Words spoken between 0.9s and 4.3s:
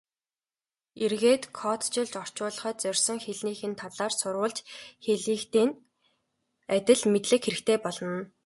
Эргээд кодчилж орчуулахад зорьсон хэлнийх нь талаар